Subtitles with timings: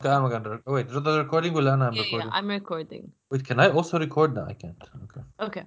[0.00, 0.86] Okay, I'm gonna wait.
[0.86, 2.26] Is the recording ولا أنا I'm Yeah, recording?
[2.26, 3.12] yeah, I'm recording.
[3.30, 4.34] Wait, can I also record?
[4.34, 4.82] No, I can't.
[5.04, 5.20] Okay.
[5.40, 5.64] okay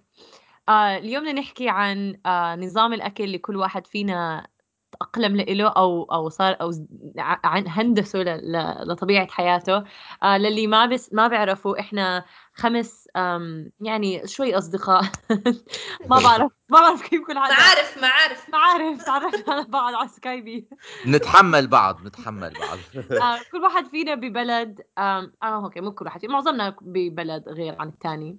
[0.70, 4.48] آه اليوم بدنا نحكي عن آه نظام الأكل اللي كل واحد فينا
[4.92, 6.86] تأقلم له أو أو صار أو ز-
[7.18, 9.84] ع- عن هندسه ل- ل- لطبيعة حياته
[10.24, 12.26] آه للي ما بس ما بيعرفوا إحنا
[12.56, 15.04] خمس آم يعني شوي أصدقاء.
[16.10, 18.50] ما بعرف ما بعرف كيف كل حدا معارف معارف.
[18.50, 20.68] معارف تعرفنا على بعض على Skype.
[21.08, 22.78] نتحمل بعض نتحمل بعض.
[23.22, 27.76] آه، كل واحد فينا ببلد آم، آه okay مو كل واحد فينا معظمنا ببلد غير
[27.80, 28.38] عن الثاني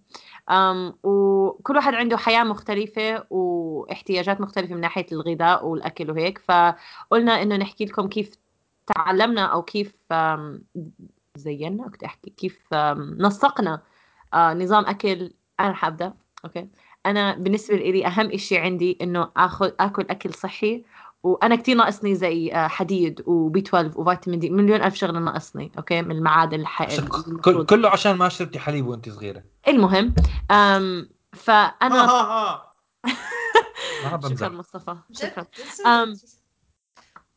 [1.03, 6.39] وكل واحد عنده حياة مختلفة واحتياجات مختلفة من ناحية الغذاء والأكل وهيك.
[6.39, 8.31] فقلنا إنه نحكي لكم كيف
[8.87, 9.93] تعلمنا أو كيف
[11.37, 12.75] زينا كنت أحكي كيف
[13.19, 13.83] نسقنا
[14.35, 15.31] آه، نظام أكل
[15.61, 16.13] أنا حابدأ
[16.45, 16.69] okay
[17.07, 20.85] أنا بالنسبة لي أهم إشي عندي إنه آخذ آكل أكل صحي
[21.23, 26.03] وأنا كتير ناقصني زي آه، حديد وبي 12 وفيتامين دي مليون ألف شغلة ناقصني أوكي
[26.03, 26.83] من المعادن الح...
[26.83, 27.67] عشان كل المفروض.
[27.67, 29.43] كله عشان ما شربتي حليب وانت صغيرة.
[29.69, 30.15] المهم
[30.51, 32.75] أم فأنا ها
[34.05, 34.51] ما شكرا بمزح.
[34.51, 35.47] مصطفى شكرا.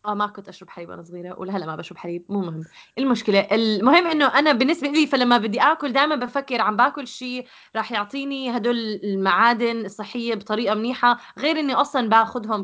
[0.08, 2.64] آه ما كنت أشرب حليب وأنا صغيرة ولا هلأ ما بشرب حليب مو مهم.
[2.98, 7.92] المشكلة المهم إنه أنا بالنسبة لي فلما بدي آكل دائما بفكر عم باكل شيء راح
[7.92, 12.64] يعطيني هدول المعادن الصحية بطريقة منيحة غير إني أصلا باخذهم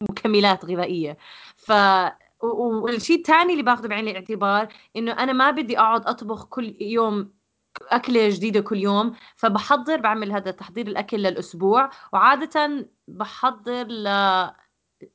[0.00, 1.16] كمكملات غذائية.
[1.56, 1.72] ف
[2.42, 7.32] والشيء الثاني اللي باخذه بعين الاعتبار إنه أنا ما بدي أقعد أطبخ كل يوم
[7.88, 14.08] أكلة جديدة كل يوم فبحضر بعمل هذا تحضير الأكل للأسبوع وعادة بحضر ل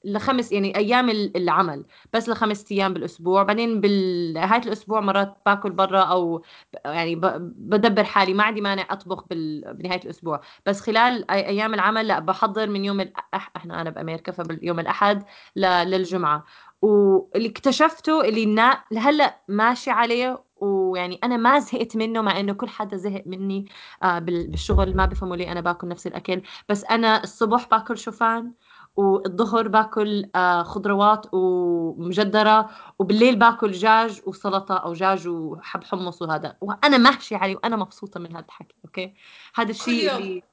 [0.05, 3.44] لخمس يعني أيام ال- العمل بس لخمس أيام بالأسبوع.
[3.44, 6.42] بعدين بنهايه الأسبوع مرات باكل برا أو
[6.86, 9.25] يعني بدبر حالي ما عندي مانع أطبخ
[9.72, 10.42] بنهاية الأسبوع.
[10.66, 13.52] بس خلال أيام العمل لا بحضر من يوم الأح...
[13.55, 15.23] إحنا أنا بأمريكا فباليوم الأحد
[15.55, 15.61] ل...
[15.66, 16.44] للجمعة.
[16.81, 18.83] واللي اكتشفته اللي نا...
[18.92, 23.66] لهلا ماشي عليه ويعني أنا ما زهقت منه مع إنه كل حدا زهق مني
[24.03, 26.42] آه بال- بالشغل ما بيفهموا لي أنا باكل نفس الأكل.
[26.70, 28.52] بس أنا الصبح باكل شوفان
[28.98, 32.70] والظهر باكل آه، خضروات ومجدرة
[33.00, 36.56] وبالليل باكل دجاج وسلطة أو دجاج وحب حمص وهذا.
[36.61, 39.14] وأنا ماشية عليه وأنا مبسوطة من هذا الحكي أوكي؟
[39.55, 40.22] هذا الشيء يوم.
[40.22, 40.44] اللي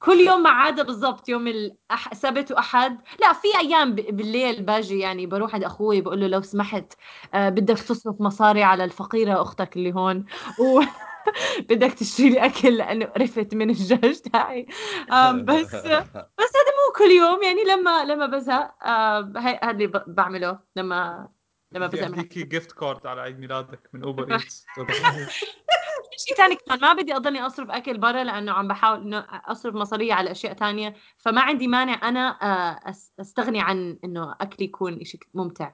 [0.00, 2.14] كل يوم ما عدا بالضبط يوم الأح...
[2.14, 2.98] سبت وأحد.
[3.20, 4.16] لا في أيام ب...
[4.16, 6.92] بالليل باجي يعني بروح عند أخوي بقول له لو سمحت
[7.34, 10.24] آه بدك تصرف مصاري على الفقيرة أختك اللي هون.
[10.58, 10.80] و...
[11.68, 14.66] بدك تشتري لي أكل لأنه قرفت من الدجاج تاعي.
[15.42, 18.86] بس بس هذا مو كل يوم يعني لما لما بزهق
[19.38, 21.28] هذا اللي بعمله لما
[21.72, 24.66] لما بزهق يعطيكي gift card على عيد ميلادك من Uber Eats
[26.18, 30.14] شيء ثاني كمان ما بدي أضلني أصرف أكل برا لأنه عم بحاول إنه أصرف مصاريه
[30.14, 35.72] على أشياء ثانية فما عندي مانع أنا آه، أستغني عن إنه أكلي يكون شيء ممتع.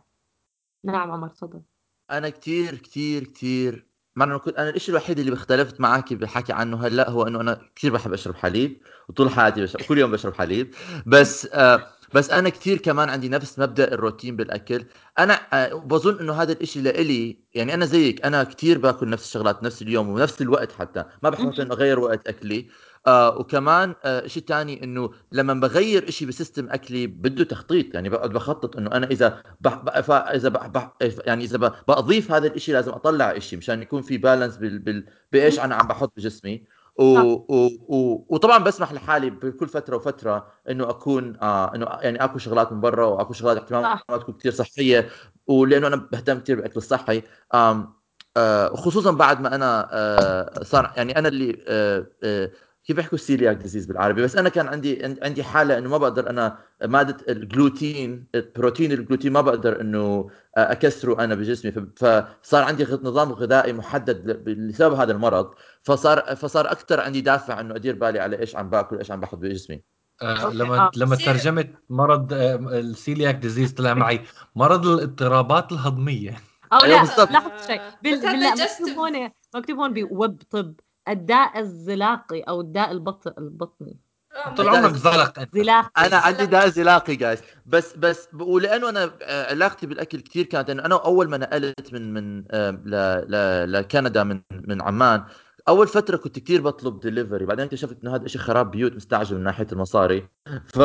[0.85, 1.63] نعم عمر تفضل.
[2.11, 6.87] أنا كتير كتير كتير مع انه كنت أنا الشيء الوحيد اللي اختلفت معك بالحكي عنه
[6.87, 10.75] هلأ هو إنه أنا كثير بحب أشرب حليب وطول حياتي بشرب كل يوم بشرب حليب.
[11.07, 14.85] بس آه بس أنا كثير كمان عندي نفس مبدأ الروتين بالأكل.
[15.19, 19.63] أنا آه بظن إنه هذا الشيء لإلي يعني أنا زيك أنا كثير باكل نفس الشغلات
[19.63, 21.05] نفس اليوم ونفس الوقت حتى.
[21.23, 21.61] ما بحب مهم.
[21.61, 22.69] إنه اغير وقت أكلي.
[23.07, 27.95] آه وكمان آه شيء ثاني إنه لما بغير شيء بسيستم أكلي بده تخطيط.
[27.95, 30.93] يعني بقعد بخطط إنه أنا إذا بح بح إذا بح بح
[31.27, 35.61] يعني إذا بضيف هذا الشيء لازم أطلع شيء مشان يكون في بالانس بال بال بإيش
[35.61, 36.65] أنا عم بحط بجسمي.
[36.99, 42.41] و و و وطبعا بسمح لحالي بكل فترة وفترة إنه أكون آه إنه يعني آكل
[42.41, 43.83] شغلات من برا وآكل شغلات احتمال.
[44.11, 45.09] ما تكون كثير صحية.
[45.47, 47.23] ولأنه أنا بهتم كثير بالاكل الصحي.
[47.55, 47.95] آم
[48.37, 52.51] آه وخصوصا بعد ما أنا آه صار يعني أنا اللي آه آه
[52.85, 56.31] كيف بيحكوا ال celiac disease بالعربي بس أنا كان عندي عندي حالة إنه ما بقدر
[56.31, 63.73] أنا مادة الجلوتين بروتين الجلوتين ما بقدر إنه أكسره أنا بجسمي فصار عندي نظام غذائي
[63.73, 68.71] محدد بسبب هذا المرض فصار فصار أكثر عندي دافع إنه أدير بالي على إيش عم
[68.71, 69.83] باكل إيش عم بحط بجسمي
[70.23, 70.91] آه لما آه.
[70.97, 71.17] لما.
[71.17, 74.21] ترجمت مرض آه ال celiac disease طلع معي
[74.57, 76.37] مرض الاضطرابات الهضمية
[76.73, 77.25] أو أيوة لا.
[77.25, 78.17] لحظه شيء بال...
[78.17, 80.75] مكتوب هون مكتوب هون بويب طب
[81.09, 83.39] الداء الزلاقي أو الداء البط...
[83.39, 83.99] البطني.
[84.47, 85.57] آه، طول ما- عمرك زلق أنت.
[85.57, 85.91] زلاقي.
[86.07, 86.47] أنا عندي.
[86.47, 91.29] داء زلاقي جايز بس بس ولأنه أنا آه، علاقتي بالأكل كثير كانت إنه أنا أول
[91.31, 92.91] ما نقلت من من آه، ل
[93.29, 95.25] ل لكندا من من عمان
[95.69, 99.43] أول فترة كنت كثير بطلب دليفري بعدين اكتشفت إنه هذا شيء خراب بيوت مستعجل من
[99.43, 100.29] ناحية المصاري.
[100.67, 100.79] ف...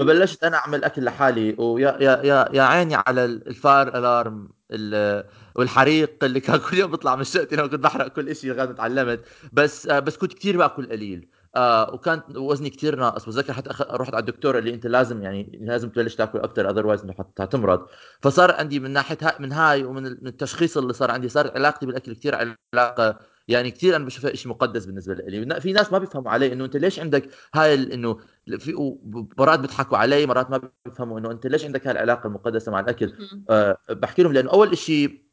[0.00, 1.54] فبلشت أنا أعمل أكل لحالي.
[1.58, 5.24] ويا يا يا يا عيني على الفار ألارم ال-
[5.56, 8.72] والحريق اللي كان كل يوم بيطلع من شقتي لما كنت بحرق كل شيء لغاية ما
[8.72, 9.20] تعلمت
[9.52, 11.28] بس آه، بس كنت كثير باكل قليل.
[11.56, 13.28] آه وكان وزني كثير ناقص.
[13.28, 13.82] بتذكر حتى أخ...
[13.82, 17.86] رحت على الدكتور اللي أنت لازم يعني لازم تبلش تاكل أكثر اذروايز إنه حت- حتمرض.
[18.20, 19.36] فصار عندي من ناحية ها...
[19.40, 23.18] من هاي ومن ال- من التشخيص اللي صار عندي صارت علاقتي بالأكل كثير علاقة.
[23.48, 25.60] يعني كثير أنا بشوفها شيء مقدس بالنسبة لي.
[25.60, 28.18] في ناس ما بيفهموا علي إنه أنت ليش عندك هاي إنه
[28.58, 28.96] في
[29.38, 33.12] مرات بيضحكوا علي مرات ما بيفهموا إنه أنت ليش عندك هاي العلاقة المقدسة مع الأكل.
[33.50, 35.25] أه بحكي لهم لأنه أول شيء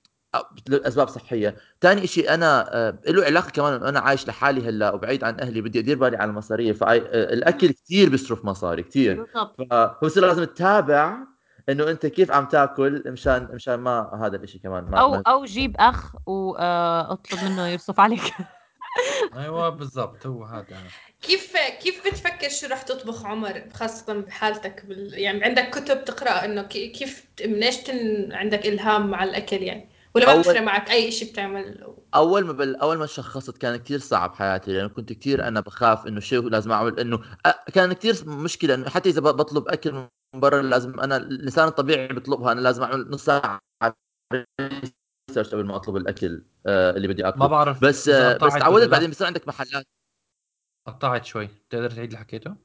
[0.68, 5.24] لاسباب صحيه ثاني شيء أنا آه، له علاقة كمان انه أنا عايش لحالي هلأ وبعيد
[5.24, 9.56] عن أهلي بدي أدير بالي على المصاريه فالاكل كثير بيصرف مصاري كثير بالضبط.
[9.71, 11.18] فبصير لازم تتابع
[11.69, 15.45] إنه أنت كيف عم تاكل مشان مشان ما هذا الشيء كمان ما أو ما أو
[15.45, 18.21] جيب أخ واطلب منه يرصف عليك.
[19.38, 20.27] أيوه بالضبط.
[20.27, 20.77] هو هذا.
[21.21, 25.13] كيف كيف بتفكر شو رح تطبخ عمر؟ خاصة بحالتك بال...
[25.13, 28.31] يعني عندك كتب تقرأ إنه كي- كيف منيش تن...
[28.31, 32.54] عندك إلهام مع الأكل يعني؟ ولا ما أول- بتفرق معك أي شيء بتعمل؟ أول ما
[32.54, 32.75] بل...
[32.75, 36.71] أول ما شخصت كان كثير صعب حياتي لأنه كنت كثير أنا بخاف إنه شيء لازم
[36.71, 37.19] أعمل إنه
[37.74, 40.07] كان كثير مشكلة إنه حتى إذا بطلب أكل من
[40.39, 43.60] برا لازم أنا الإنسان الطبيعي بيطلبها أنا لازم أعمل نص ساعة
[44.62, 48.89] ريسيرش قبل ما أطلب الأكل آه، اللي بدي ما اكله بعرف بس آه، بس تعودت.
[48.89, 49.86] بعدين بصير عندك محلات.
[50.88, 51.48] قطعت شوي.
[51.69, 52.56] تقدر تعيد اللي حكيته؟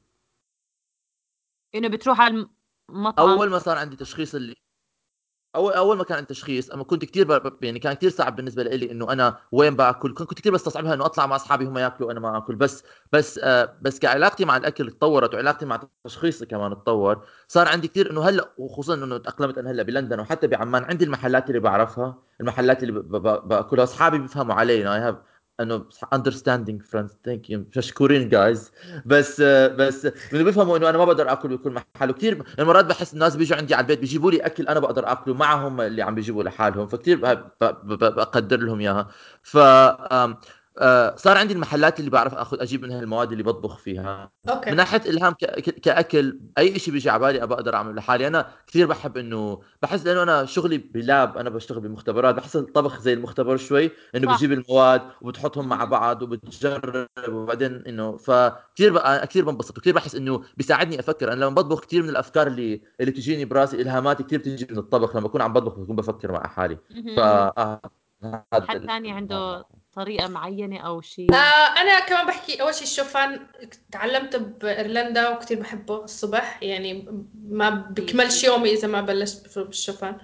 [1.75, 2.47] إنه بتروح على
[2.89, 3.29] المطعم.
[3.29, 4.55] أول ما صار عندي تشخيص اللي
[5.55, 7.41] اول أول ما كان عندي تشخيص أما كنت كثير.
[7.61, 11.25] يعني كان كثير صعب بالنسبة لي إنه أنا وين باكل كنت كثير بستصعبها إنه أطلع
[11.25, 15.33] مع أصحابي هم ياكلوا وأنا ما آكل بس بس آه بس كعلاقتي مع الأكل تطورت
[15.33, 19.83] وعلاقتي مع تشخيصي كمان تطور صار عندي كثير إنه هلأ وخصوصا إنه تاقلمت أنا هلأ
[19.83, 23.01] بلندن وحتى بعمان عندي المحلات اللي بعرفها المحلات اللي.
[23.39, 25.15] بأكلها أصحابي بيفهموا علي I have
[25.59, 25.85] إنه
[26.15, 27.11] understanding friends.
[27.27, 27.77] Thank you.
[27.77, 28.71] مشكورين guys
[29.05, 33.35] بس بس انه بيفهموا إنه أنا ما بقدر آكل بكل محل وكثير مرات بحس الناس
[33.35, 36.87] بيجوا عندي على البيت بيجيبوا لي أكل أنا بقدر آكله معهم اللي عم بيجيبوا لحالهم.
[36.87, 37.17] فكثير
[37.61, 39.07] بقدر لهم إياها.
[39.43, 39.57] ف
[40.81, 44.31] آه، صار عندي المحلات اللي بعرف اخذ أجيب منها المواد اللي بطبخ فيها.
[44.49, 44.71] okay.
[44.71, 45.33] من ناحية إلهام
[45.81, 47.95] كأكل أي شيء بيجي على بالي بقدر أعمله.
[47.95, 52.35] لحالي أنا كثير بحب انه بحس لأنه أنا شغلي ب lab أنا بشتغل بمختبرات.
[52.35, 54.33] بحس الطبخ زي المختبر شوي إنه.
[54.33, 59.77] بتجيب المواد وبتحطهم مع بعض وبتجرب وبعدين انه فكثير كثير بنبسط.
[59.77, 61.33] وكثير بحس إنه بيساعدني أفكر.
[61.33, 65.15] أنا لما بطبخ كثير من الأفكار اللي اللي بتجيني براسي إلهاماتي كثير بتجي من الطبخ.
[65.15, 66.77] لما بكون عم بطبخ بكون بفكر مع حالي.
[67.17, 67.19] ف
[68.53, 73.47] حد ثاني عنده طريقة معينة أو شيء آه أنا كمان بحكي أول شيء الشوفان
[73.91, 77.05] تعلمت بإيرلندا وكثير بحبه الصبح يعني
[77.49, 80.17] ما بكملش يومي إذا ما بلشت بالشوفان.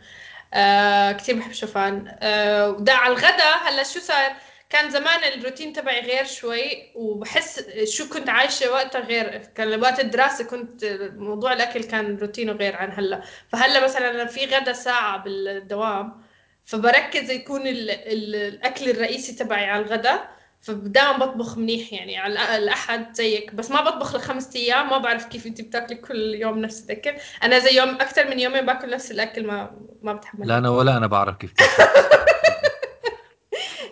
[0.54, 2.18] آه كثير بحب الشوفان.
[2.20, 4.36] آه وده على الغداء هلأ شو صار
[4.70, 10.44] كان زمان الروتين تبعي غير شوي وبحس شو كنت عايشة وقتها غير كان وقت الدراسة
[10.46, 10.86] كنت
[11.18, 13.22] موضوع الأكل كان روتينه غير عن هلأ.
[13.50, 16.25] فهلأ مثلا أنا في غدا ساعة بالدوام
[16.66, 23.16] فبركز يكون ال ال الأكل الرئيسي تبعي على الغداء فدائما بطبخ منيح يعني على الأحد
[23.16, 23.54] زيك.
[23.54, 27.14] بس ما بطبخ لخمسة أيام ما بعرف كيف أنت بتاكلي كل يوم نفس الأكل.
[27.44, 29.72] أنا زي يوم أكثر من يومين باكل نفس الأكل ما
[30.02, 31.54] ما بتحمل لا أنا ولا أنا بعرف كيف.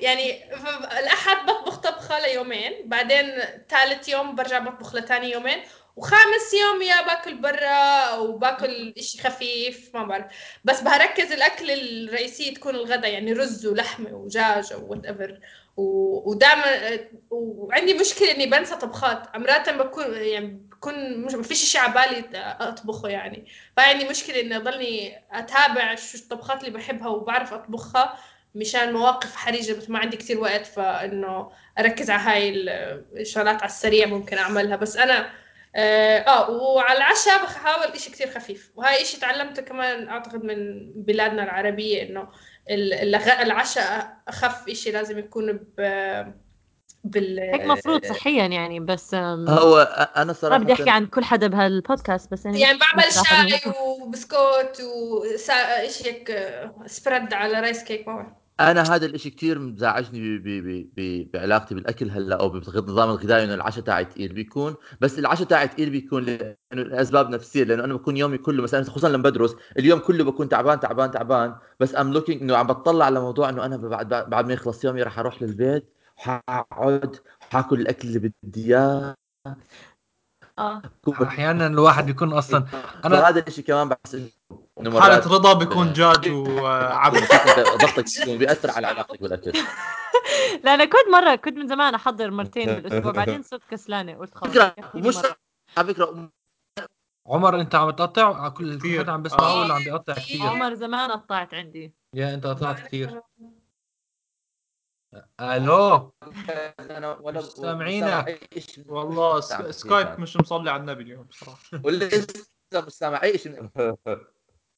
[0.01, 0.43] يعني
[0.99, 3.31] الأحد بطبخ طبخة ليومين بعدين
[3.69, 5.57] ثالث يوم برجع بطبخ لتاني يومين.
[5.95, 10.25] وخامس يوم يا باكل برا أو باكل إشي خفيف ما بعرف.
[10.63, 15.39] بس بركز الأكل الرئيسي تكون الغداء يعني رز ولحمة ودجاج أو whatever
[15.77, 16.63] ودائما
[17.29, 19.27] وعندي مشكلة إني بنسى طبخات.
[19.35, 22.25] أمرات بكون يعني بكون مش ما فيش شيء على بالي
[22.59, 23.47] أطبخه يعني.
[23.77, 28.17] فعندي مشكلة إني أضلني أتابع شو الطبخات اللي بحبها وبعرف أطبخها
[28.55, 32.49] مشان مواقف حرجة بس ما عندي كتير وقت فإنه أركز على هاي
[33.21, 34.75] الشغلات على السريع ممكن أعملها.
[34.75, 35.42] بس أنا
[35.75, 38.71] آه, آه وعلى العشاء بحاول إشي كتير خفيف.
[38.75, 42.27] وهاي إشي تعلمته كمان أعتقد من بلادنا العربية إنه
[42.69, 45.81] ال- الغ- العشاء أخف إشي لازم يكون ب
[47.03, 49.77] بال هيك مفروض صحيا يعني بس هو
[50.17, 54.81] أنا ما صراحة بدي أحكي عن كل حدا بهالبودكاست بس يعني يعني بعمل شاي وبسكوت
[54.81, 56.49] وإشي هيك
[56.85, 58.42] spread على rice cake ما بعرف.
[58.59, 63.53] أنا هذا الإشي كتير مزعجني ب- ب- ب- بعلاقتي بالأكل هلأ أو بالنظام الغذائي إنه
[63.53, 64.75] العشاء تاعي تقيل بيكون.
[65.01, 69.09] بس العشاء تاعي تقيل بيكون لأنه الأسباب نفسية لأنه أنا بكون يومي كله مثلا خصوصا
[69.09, 71.55] لما بدرس اليوم كله بكون تعبان تعبان تعبان.
[71.79, 75.03] بس I'm looking إنه عم بطلع على موضوع إنه أنا بعد بعد ما يخلص يومي
[75.03, 79.15] راح أروح للبيت وحاقعد حاكل الأكل اللي بدي إياه.
[80.59, 80.81] آه.
[81.21, 82.65] أحيانا الواحد بيكون أصلا
[83.05, 84.17] أنا فهذا الشيء كمان بحس
[84.79, 87.19] حالة رضا بيكون دجاج وعبد
[87.81, 89.51] ضغطك بيكون بيأثر على علاقتك بالأكل.
[90.63, 94.51] لا أنا كنت مره كنت من زمان أحضر مرتين بالاسبوع بعدين صرت كسلانة قلت خلص
[94.51, 95.35] فكرة يكفيني مش مرة.
[95.77, 96.29] على فكرة
[97.27, 98.99] عمر أنت عم تقطع؟ كل كل.
[98.99, 99.61] حدا عم بيسمعه آه.
[99.61, 101.93] ولا عم بيقطع كثير؟ عمر زمان قطعت عندي.
[102.15, 103.21] يا أنت قطعت كثير.
[105.39, 106.13] ألو؟
[106.79, 108.39] أنا ولا سامعينك.
[108.87, 109.39] والله
[109.71, 110.19] سكايب.
[110.19, 112.45] مش مصلي على النبي اليوم صراحة ولا لسه
[112.85, 113.69] مش سامع أي شيء.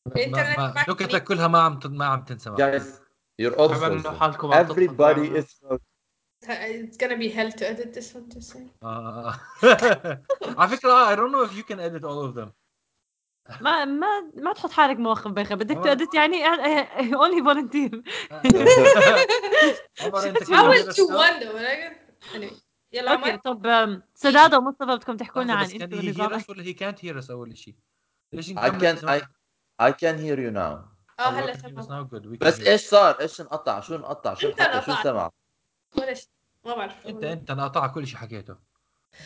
[0.07, 3.01] الانترنت نكتك كلها ما عم ما عم تنسمع جايز
[3.41, 4.07] you're all عملنا frozen.
[4.07, 5.45] حالكم everybody is.
[6.45, 8.59] It's gonna be hell to edit this one to say.
[8.83, 9.39] آه.
[10.57, 12.49] على فكرة I don't know if you can edit all of them
[13.61, 15.83] ما ما ما تحط حالك مواقف بايخه بدك.
[15.83, 16.45] تأدت يعني
[17.15, 18.01] اونلي فولنتير
[20.01, 22.55] عمر إنت I بس- do one though.
[22.93, 26.39] يلا أوكي طب سداد ومصطفى بدكم تحكوا لنا عن بس كان إنتوا he hear نظام
[26.39, 27.75] us ولا he can't hear us أول شيء
[28.33, 29.21] ليش can I
[29.81, 30.95] I can hear you now.
[31.19, 32.59] آه هلا can بس.
[32.59, 35.03] إيش صار؟ إيش انقطع؟ شو انقطع؟ شو انحط شو.
[35.03, 35.29] سمع
[35.97, 36.29] ولا شيء.
[36.65, 37.07] ما بعرف.
[37.07, 38.55] انت أنت أنا قطع كل شيء حكيته.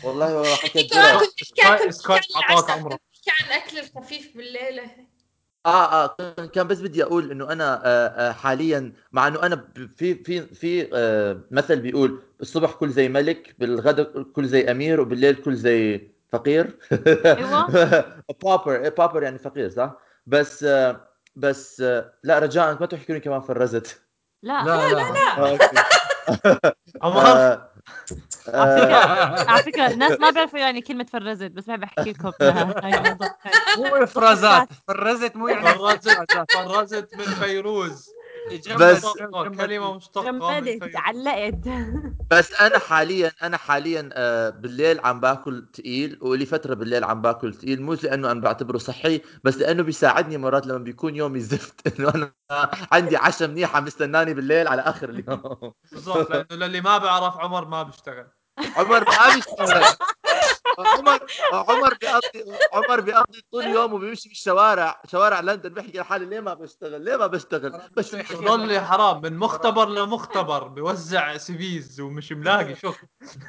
[0.04, 0.92] والله والله حكيت.
[0.94, 2.98] كنت سكاي- العسل، عمره.
[3.28, 4.80] عن الاكل الخفيف بالليل
[5.66, 6.16] آه آه
[6.52, 10.90] كان- بس بدي أقول إنه أنا آه آه حاليا مع إنه أنا في في في
[10.94, 16.78] آه مثل بيقول الصبح كل زي ملك بالغداء كل زي أمير وبالليل كل زي فقير.
[17.26, 17.66] أيوة.
[18.42, 19.96] بابر بابر يعني فقير صح؟
[20.26, 20.66] بس
[21.36, 21.80] بس
[22.22, 24.02] لا رجاء ما تحكوني كمان فرزت.
[24.42, 25.82] لا لا لا أوكي.
[27.02, 27.70] عمر آه،
[28.48, 32.32] على فكرة آه، على فكرة الناس ما بيعرفوا يعني كلمة فرزت بس بحب أحكي لكم
[32.40, 33.36] الموضوع
[33.76, 35.74] مو افرازات فرزت مو يعني.
[35.74, 38.10] فرزت فرزت من فيروز.
[38.76, 41.54] بس- مشتقة، كلمة مشتقة من جمدت فيروز علقت
[42.30, 47.54] بس أنا حاليا أنا حاليا آه، بالليل عم باكل تقيل ولي فترة بالليل عم باكل
[47.54, 52.12] تقيل مو لأنه أنا بعتبره صحي بس لأنه بيساعدني مرات لما بيكون يومي زفت إنه
[52.14, 52.32] أنا
[52.92, 55.72] عندي عشاء منيحه مستناني بالليل على آخر اليوم.
[55.92, 58.26] بالضبط لأنه للي ما بيعرف عمر ما بيشتغل.
[58.76, 59.84] عمر ما بيشتغل.
[60.86, 61.18] عمر
[61.52, 67.04] عمر بيقضي عمر بيقضي طول يومه بيمشي بالشوارع شوارع لندن بيحكي لحالي ليه ما بشتغل
[67.04, 72.96] ليه ما بشتغل بس يا حرام من مختبر لمختبر بيوزع CVs ومش ملاقي شغل.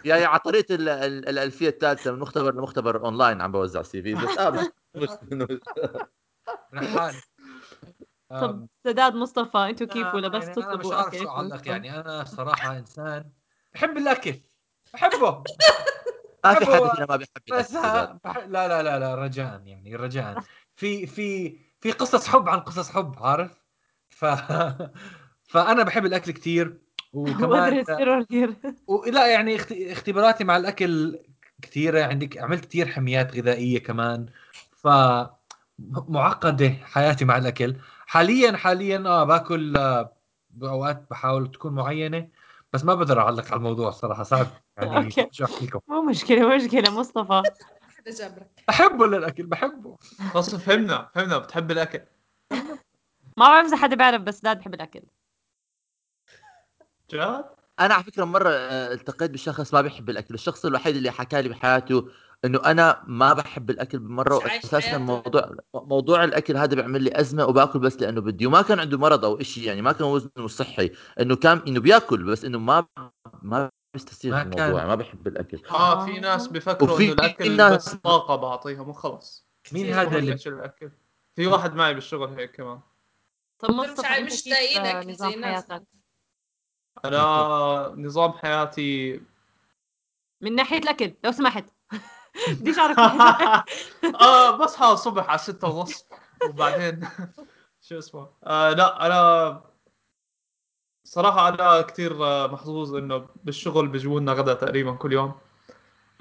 [0.06, 4.38] يعني على طريقة ال- ال- الألفية الثالثة من مختبر لمختبر اونلاين عم بوزع CV بس
[4.38, 5.60] آه مش مش
[6.74, 7.16] رحال
[8.42, 11.68] طب سداد مصطفى أنتوا كيف يعني ولا بس أنا مش تطلبوا عارف اكل شو أعلق؟
[11.68, 13.32] يعني أنا صراحة إنسان
[13.74, 14.42] بحب الأكل
[14.94, 15.44] بحبه
[16.45, 17.74] ما في حدا فينا ما بيحب بس.
[17.74, 20.43] لا لا لا لا رجاء يعني رجاء
[20.75, 23.63] في في في قصص حب عن قصص حب عارف
[24.10, 24.25] ف
[25.51, 26.81] فأنا بحب الأكل كثير
[27.13, 27.86] وكمان.
[29.13, 29.71] لا يعني اخت...
[29.71, 31.19] اختباراتي مع الأكل
[31.62, 34.25] كثيره عندك عملت كثير حميات غذائية كمان
[34.71, 34.88] ف
[36.10, 40.13] معقدة حياتي مع الأكل حاليا حاليا آه باكل آه
[40.50, 42.27] بأوقات بحاول تكون معينة
[42.74, 44.48] بس ما بقدر أعلق على الموضوع صراحة صعب.
[44.78, 45.10] يعني.
[45.32, 47.44] شو احكي لكم مو مشكلة مو مشكلة مصطفى.
[47.98, 49.98] حدا بحبه للأكل بحبه.
[50.36, 51.38] بس فهمنا فهمنا.
[51.38, 52.01] بتحب الأكل.
[53.38, 55.01] ما بعرف اذا حدا بيعرف بس داد بحب الأكل.
[57.12, 57.46] جد؟
[57.80, 61.50] أنا على فكرة مرة آه، التقيت بشخص ما بيحب الأكل الشخص الوحيد اللي حكى لي
[61.50, 62.10] بحياته
[62.45, 64.98] إنه أنا ما بحب الأكل بالمرة مش عايش أساسا حياته.
[65.03, 68.45] موضوع موضوع الأكل هذا بيعمل لي أزمة وباكل بس لأنه بدي.
[68.45, 70.91] وما كان عنده مرض أو شيء يعني ما كان وزنه صحي.
[71.19, 72.88] إنه كان إنه بياكل بس إنه ما
[73.41, 75.62] ما بيستسيغ الموضوع كان- ما بيحب الأكل.
[75.71, 79.48] آه في ناس بيفكروا وفي إنه الأكل ناس- بس طاقة بعطيهم وخلص.
[79.71, 79.93] مين.
[79.93, 80.91] هذا اللي الأكل.
[81.36, 82.79] في واحد معي بالشغل هيك كمان.
[83.60, 85.65] طب مش مصطفى لاقيين اكل زي نظام الناس
[87.05, 89.21] أنا نظام حياتي
[90.43, 91.65] من ناحية الأكل لو سمحت.
[92.48, 93.00] بديش اعرف
[94.22, 96.06] آه بصحى الصبح على ستة ونص.
[96.50, 97.08] وبعدين
[97.90, 99.62] شو اسمه؟ آه لا أنا
[101.04, 105.34] صراحة أنا كثير آه، محظوظ إنه بالشغل بيجيبوا لنا غدا تقريبا كل يوم.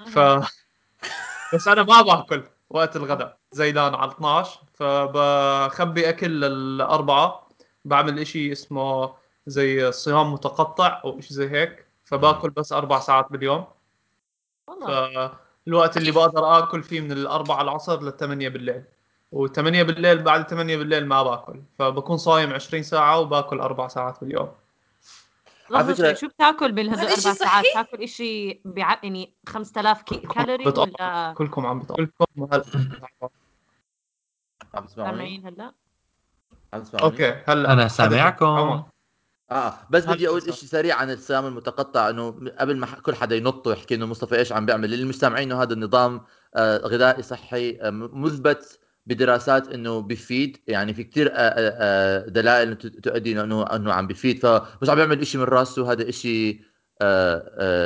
[0.05, 0.19] ف
[1.53, 7.47] بس أنا ما باكل وقت الغداء زيدان على 12 فبخبي أكل للأربعة
[7.85, 9.13] بعمل إشي اسمه
[9.47, 11.87] زي صيام متقطع أو إشي زي هيك.
[12.03, 13.65] فباكل بس أربع ساعات باليوم.
[14.67, 15.31] والله.
[15.65, 18.83] فالوقت اللي بقدر آكل فيه من الأربعة العصر للثمانية بالليل.
[19.35, 21.61] و8 بالليل بعد 8 بالليل ما باكل.
[21.79, 24.51] فبكون صايم 20 ساعة وباكل أربع ساعات باليوم.
[25.69, 28.99] لحظة على فكرة- شو بتاكل بالهدول هذا أربع إشي ساعات؟ تاكل إشي بع...
[29.03, 30.17] يعني 5000 كي...
[30.17, 31.25] كالوري بتقطع.
[31.25, 32.63] ولا؟ كلكم عم بتقول لكم هلا
[34.73, 35.73] عم تسمعوني هلا؟
[36.73, 37.73] عم تسمعوني؟ أوكي هلا.
[37.73, 37.87] أنا.
[37.87, 38.83] سامعكم.
[39.51, 40.41] آه بس بدي أقول.
[40.41, 44.51] شيء سريع عن الصيام المتقطع إنه قبل ما كل حدا ينط ويحكي إنه مصطفى إيش
[44.51, 44.93] عم بيعمل.
[44.93, 46.21] اللي مش سامعينه هذا النظام
[46.55, 50.57] آه غذائي صحي آه مثبت بدراسات إنه بيفيد.
[50.67, 54.39] يعني في كثير آه دلائل تؤدي إنه إنه عم بيفيد.
[54.39, 55.91] فمش عم بيعمل شيء من راسه.
[55.91, 56.61] هذا شيء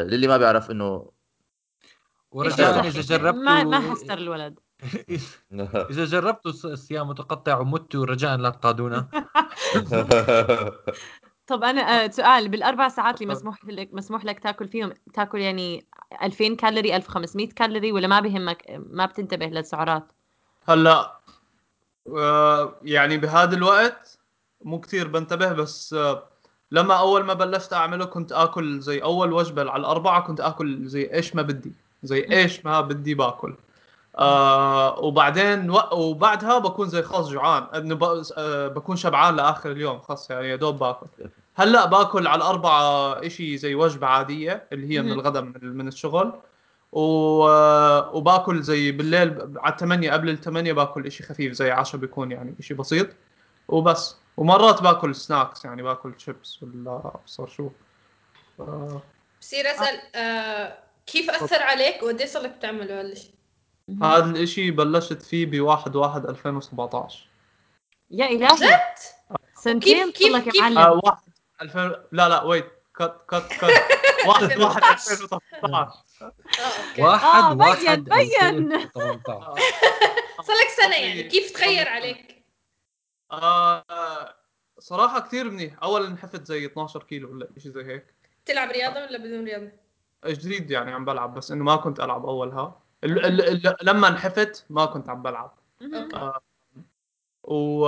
[0.05, 1.12] للي ما بيعرف إنه
[2.31, 3.01] ورجاء إذا.
[3.01, 4.60] جربتوا ما ما حستر الولد.
[5.91, 9.07] إذا جربتوا الص- الصيام متقطع ومتوا رجاء لا تقادونا.
[11.47, 15.85] طب أنا آه، سؤال بالأربع ساعات اللي مسموح لك مسموح لك تاكل فيهم تاكل يعني
[16.23, 20.03] 2000 كالوري 1500 كالوري ولا ما بهمك ما بتنتبه للسعرات؟
[20.67, 21.19] هلأ
[22.17, 24.19] آه، يعني بهذا الوقت
[24.63, 26.23] مو كثير بنتبه بس آه،
[26.71, 31.13] لما أول ما بلشت أعمله كنت آكل زي أول وجبة على الأربعة كنت آكل زي
[31.13, 31.71] إيش ما بدي
[32.03, 33.53] زي إيش ما بدي باكل.
[34.17, 35.79] آه وبعدين و...
[35.91, 37.63] وبعدها بكون زي خلص جوعان.
[37.63, 38.24] إنه ب...
[38.38, 41.07] آه بكون شبعان لآخر اليوم خلص يعني يا دوب باكل.
[41.55, 45.12] هلأ باكل على الاربعه إشي زي وجبة عادية اللي هي من.
[45.12, 46.34] الغداء من, من الشغل.
[46.91, 47.01] و...
[48.17, 52.74] وباكل زي بالليل على الثمانية قبل الثمانية باكل إشي خفيف زي عشاء بيكون يعني إشي
[52.74, 53.07] بسيط.
[53.67, 54.15] وبس.
[54.38, 57.69] ومرات باكل سناكس يعني باكل شيبس ولا ابصر شو.
[58.60, 59.01] آه،
[59.41, 63.34] بصير أسأل آه كيف أثر عليك؟ وقد صار لك بتعمله هالشيء؟
[63.89, 67.27] هذا الإشي بلشت فيه بواحد واحد 2017
[68.11, 68.47] يا إلهي.
[68.47, 68.79] جد؟
[69.55, 70.77] سنتين كيف- كيف- معلم.
[70.77, 71.21] آه واحد
[71.61, 73.63] 2000 لا لا wait cut cut cut
[74.27, 75.93] واحد واحد 2018 آه
[76.89, 77.01] okay.
[77.01, 78.73] واحد آه، بين- واحد بين.
[78.73, 79.61] 2018
[80.47, 81.23] صار لك سنة يعني.
[81.23, 82.45] كيف تغير عليك؟
[83.31, 84.35] آه
[84.79, 85.83] صراحة كثير منيح.
[85.83, 88.15] أولا انحفت زي 12 كيلو ولا شيء زي هيك.
[88.45, 89.71] تلعب رياضة ولا بدون رياضة؟
[90.25, 92.81] جديد يعني عم بلعب بس إنه ما كنت ألعب أولها.
[93.03, 95.53] ال ال ال لما انحفت ما كنت عم بلعب.
[96.15, 96.39] آه
[97.43, 97.85] و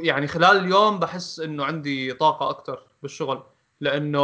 [0.00, 3.42] يعني خلال اليوم بحس إنه عندي طاقة أكثر بالشغل
[3.80, 4.20] لأنه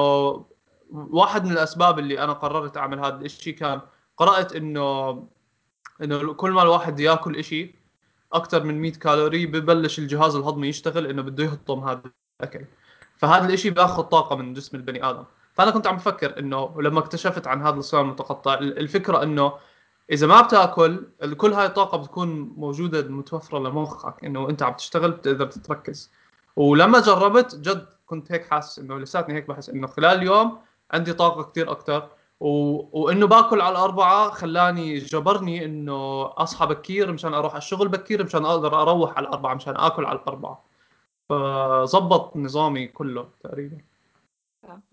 [0.90, 3.80] واحد من الأسباب اللي أنا قررت أعمل هذا الشيء كان
[4.16, 5.10] قرأت إنه
[6.02, 7.74] إنه كل ما الواحد يأكل إشي
[8.32, 12.02] أكثر من 100 كالوري ببلش الجهاز الهضمي يشتغل إنه بده يهضم هذا
[12.40, 12.64] الأكل.
[13.16, 15.24] فهذا الإشي بياخذ طاقة من جسم البني آدم.
[15.56, 19.52] فأنا كنت عم بفكر إنه لما اكتشفت عن هذا الصيام المتقطع ال- الفكرة إنه
[20.12, 25.46] إذا ما بتأكل كل هاي الطاقة بتكون موجودة متوفرة لمخك إنه أنت عم تشتغل بتقدر
[25.46, 26.12] تتركز.
[26.56, 30.58] ولما جربت جد كنت هيك حاسس إنه لساتني هيك بحس إنه خلال اليوم
[30.90, 32.08] عندي طاقة كثير أكثر
[32.40, 32.48] و...
[33.02, 38.44] وإنه باكل على الأربعة خلاني جبرني إنه أصحى بكير مشان أروح على الشغل بكير مشان
[38.44, 40.64] أقدر أروح على الأربعة مشان أكل على الأربعة.
[41.28, 43.78] فظبط نظامي كله تقريبا.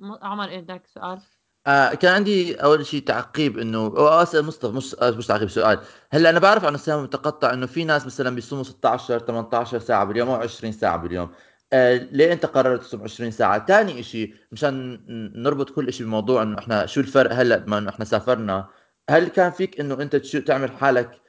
[0.02, 1.20] عمر بدك سؤال؟
[1.68, 5.80] آه كان عندي أول شيء تعقيب إنه أو أسأل مصطفى مش مش تعقيب سؤال.
[6.12, 10.30] هلأ أنا بعرف عن الصيام المتقطع إنه في ناس مثلا بيصوموا 16 18 ساعة باليوم
[10.30, 11.32] أو 20 ساعة باليوم.
[11.74, 15.06] آه ليه أنت قررت تصوم 20 ساعة؟ ثاني شيء مشان
[15.44, 18.70] نربط كل شيء بموضوع إنه إحنا شو الفرق هلأ بما إنه إحنا سافرنا
[19.10, 21.22] هل كان فيك إنه أنت تعمل حالك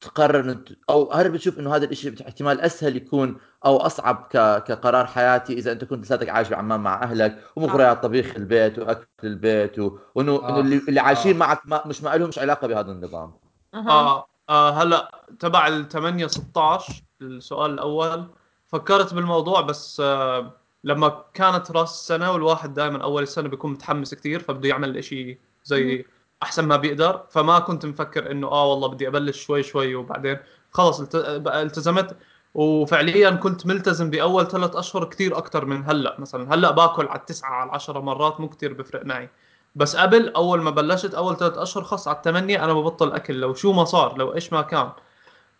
[0.00, 0.58] تقرر
[0.90, 4.64] أو هل بتشوف إنه هذا الشيء احتمال أسهل يكون أو أصعب ك...
[4.64, 9.78] كقرار حياتي إذا أنت كنت لساتك عايش بعمان مع أهلك ومغريات طبيخ البيت وأكل البيت
[9.78, 9.98] و...
[10.14, 10.48] وإنه آه.
[10.48, 11.38] إنه اللي, اللي عايشين آه.
[11.38, 11.82] معك ما...
[11.86, 13.32] مش ما لهمش علاقة بهذا النظام.
[13.74, 13.90] أها.
[13.90, 14.70] آه, آه.
[14.70, 18.26] هلأ تبع ال 8 16 السؤال الأول.
[18.66, 20.52] فكرت بالموضوع بس آه
[20.84, 26.04] لما كانت راس السنة والواحد دائما أول السنة بيكون متحمس كثير فبده يعمل إشي زي
[26.42, 30.38] أحسن ما بيقدر فما كنت مفكر إنه آه والله بدي أبلش شوي شوي وبعدين
[30.70, 32.16] خلص التزمت.
[32.54, 36.16] وفعليا كنت ملتزم بأول ثلاث أشهر كثير أكثر من هلأ.
[36.20, 39.30] مثلا هلأ باكل على التسعة على العشرة مرات مو كثير بفرق معي.
[39.74, 43.54] بس قبل أول ما بلشت أول ثلاث أشهر خلص على الثمانيه أنا ببطل أكل لو
[43.54, 44.90] شو ما صار لو إيش ما كان.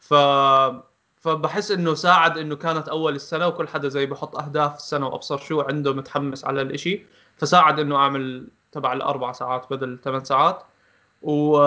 [0.00, 0.14] ف
[1.20, 5.60] فبحس إنه ساعد إنه كانت أول السنة وكل حدا زي بحط أهداف السنة وأبصر شو
[5.60, 7.06] عنده متحمس على الإشي.
[7.36, 10.62] فساعد إنه أعمل تبع الأربع ساعات بدل الثمان ساعات.
[11.22, 11.58] و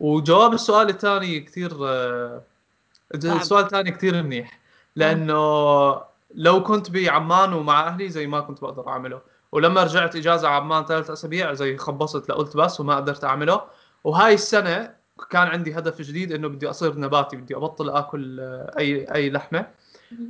[0.00, 1.70] وجواب السؤال الثاني كثير
[3.14, 4.58] السؤال الثاني كثير منيح.
[4.96, 6.02] لأنه
[6.34, 9.20] لو كنت بعمان ومع أهلي زي ما كنت بقدر أعمله.
[9.52, 13.60] ولما رجعت إجازة عمان ثلاث أسابيع زي خبصت لقلت بس وما قدرت أعمله.
[14.04, 14.94] وهاي السنة
[15.30, 19.66] كان عندي هدف جديد إنه بدي أصير نباتي بدي أبطل آكل آه، أي أي لحمة.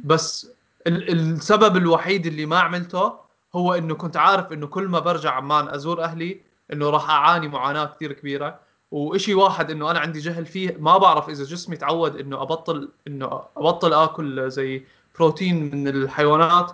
[0.04, 0.50] بس
[0.86, 3.12] ال- السبب الوحيد اللي ما عملته
[3.54, 6.40] هو إنه كنت عارف إنه كل ما برجع عمان أزور أهلي
[6.72, 8.60] إنه راح أعاني معاناة كثير كبيرة.
[8.90, 13.42] وإشي واحد إنه أنا عندي جهل فيه ما بعرف إذا جسمي تعود إنه أبطل إنه
[13.56, 14.84] أبطل آكل زي
[15.18, 16.72] بروتين من الحيوانات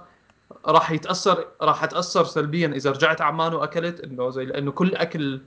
[0.67, 5.41] راح يتأثر راح أتأثر سلبيا إذا رجعت عمان وأكلت إنه زي لأنه كل أكل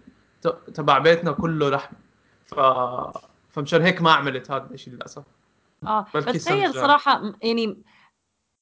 [0.73, 1.95] تبع بيتنا كله لحم.
[2.45, 2.59] ف
[3.49, 5.23] فمشان هيك ما عملت هذا الشيء للأسف.
[5.83, 6.71] آه بس تخيل
[7.07, 7.77] م- يعني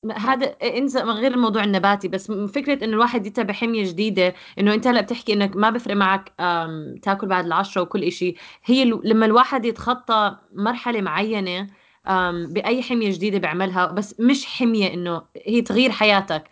[0.04, 4.34] م- هذا إنسى من غير الموضوع النباتي بس م- فكرة إنه الواحد يتبع حمية جديدة
[4.60, 6.34] إنه أنت هلأ بتحكي إنك ما بفرق معك
[7.02, 8.36] تاكل بعد العشرة وكل إشي
[8.66, 11.68] هي ال- لما الواحد يتخطى مرحلة معينة
[12.50, 16.44] بأي حمية جديدة بيعملها بس مش حمية إنه هي تغيير حياتك.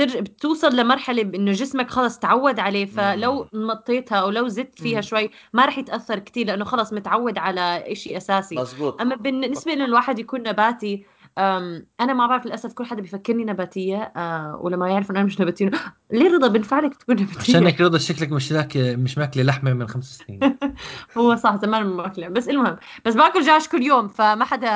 [0.00, 5.00] بتوصل لمرحلة بانه جسمك خلص تعود عليه فلو مطيتها أو لو زدت فيها.
[5.00, 9.84] شوي ما رح يتأثر كتير لأنه خلص متعود على إشي أساسي مزبوط أما بالنسبة إنه
[9.84, 11.04] الواحد يكون نباتي
[11.38, 15.40] أم أنا ما بعرف للأسف كل حدا بيفكرني نباتية أه ولما يعرف انه أنا مش
[15.40, 15.70] نباتية
[16.12, 20.18] ليه رضا بنفعلك تكون نباتية؟ عشانك رضا شكلك مش لاكي مش ماكلة لحمة من خمس
[20.18, 20.58] سنين.
[21.18, 24.70] هو صح زمان ما باكله بس المهم بس باكل دجاج كل يوم فما حدا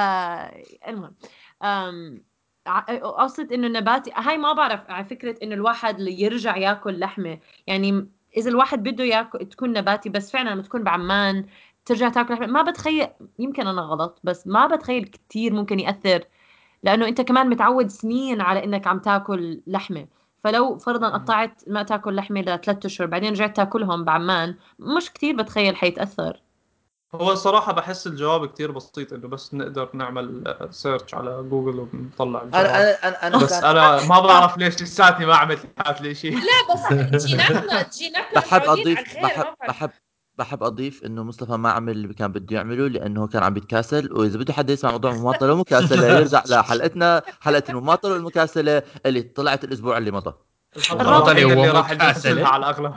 [0.88, 1.14] المهم
[1.62, 2.22] أم
[3.02, 7.38] قصة إنه النباتي هاي ما بعرف على فكرة إنه الواحد يرجع ياكل لحمة.
[7.66, 11.46] يعني إذا الواحد بده ياكل تكون نباتي بس فعلا لما تكون بعمان
[11.84, 12.46] ترجع تاكل لحمة.
[12.46, 16.24] ما بتخيل يمكن أنا غلط بس ما بتخيل كتير ممكن يأثر
[16.82, 20.06] لأنه أنت كمان متعود سنين على إنك عم تاكل لحمة.
[20.44, 25.76] فلو فرضا قطعت ما تاكل لحمة لثلاث أشهر بعدين رجعت تاكلهم بعمان مش كتير بتخيل
[25.76, 26.40] حيتأثر.
[27.14, 32.64] هو صراحة بحس الجواب كتير بسيط إنه بس نقدر نعمل search على جوجل ونطلع الجواب.
[32.66, 36.74] أنا أنا أنا, أنا بس أنا ما بعرف ليش لساتني ما عملت هذا الشيء لا
[36.74, 39.46] بس جيناتنا جيناتنا بحب اضيف بحب.
[39.68, 39.90] بحب
[40.40, 44.38] بحب أضيف إنه مصطفى ما عمل اللي كان بده يعمله لأنه كان عم بيتكاسل وإذا
[44.38, 50.10] بده حدا يسمع موضوع المماطلة ومكاسله يرجع لحلقتنا حلقة المماطلة والمكاسلة اللي طلعت الأسبوع اللي
[50.10, 50.34] مضى.
[51.30, 52.94] اللي هو راح على الأغلب.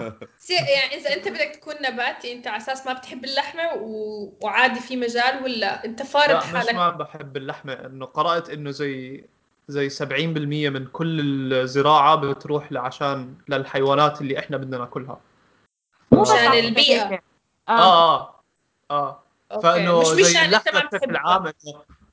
[0.50, 4.32] يعني إذا أنت بدك تكون نباتي أنت على أساس ما بتحب اللحمة و...
[4.40, 7.72] وعادي في مجال ولا أنت فارض لا مش حالك؟ ما بحب اللحمة.
[7.72, 9.24] إنه قرأت إنه زي
[9.68, 10.02] زي 70%
[10.70, 11.20] من كل
[11.52, 15.20] الزراعة بتروح لعشان للحيوانات اللي إحنا بدنا ناكلها.
[16.12, 17.08] مو بس عشان على البيئة.
[17.08, 17.22] هيك.
[17.68, 18.20] آه آه.
[18.20, 18.42] آه
[18.90, 19.62] آه okay.
[19.62, 21.52] فإنه مش زي مشان انت اللحمة ما بشكل عام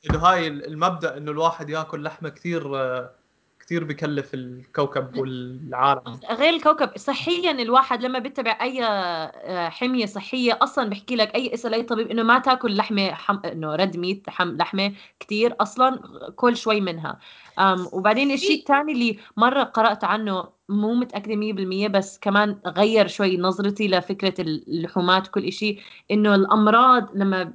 [0.09, 3.11] انه هاي المبدأ إنه الواحد ياكل لحمة كثير آه،
[3.59, 10.89] كثير بكلف الكوكب والعالم غير الكوكب صحيا الواحد لما بيتبع أي آه، حمية صحية أصلا
[10.89, 13.39] بحكي لك أي اسال أي طبيب إنه ما تاكل لحمة حم...
[13.45, 14.57] إنه red meat حم...
[14.57, 15.99] لحمة كثير أصلا
[16.35, 17.19] كل شوي منها
[17.59, 23.37] أم وبعدين الشيء الثاني اللي مرة قرأت عنه مو متأكدة 100% بس كمان غير شوي
[23.37, 25.79] نظرتي لفكرة اللحومات وكل شيء
[26.11, 27.53] إنه الأمراض لما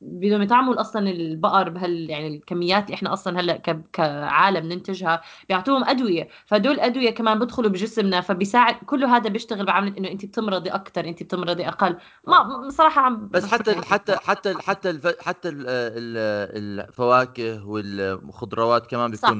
[0.00, 3.82] بدهم يطعموا أصلا البقر بهال يعني الكميات اللي إحنا أصلا هلأ ك...
[3.92, 10.08] كعالم ننتجها بيعطوهم أدوية فدول الادويه كمان بدخلوا بجسمنا فبيساعد كله هذا بيشتغل بعمله إنه
[10.08, 11.96] انت بتمرضي أكثر انت بتمرضي أقل
[12.26, 15.06] ما بصراحة عم بس حتى حتى حتى حتى الف...
[15.20, 19.34] حتى ال- ال- الفواكه والخضروات كمان صح.